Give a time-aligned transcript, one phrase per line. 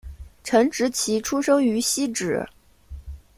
[0.43, 2.49] 陈植棋出生于汐止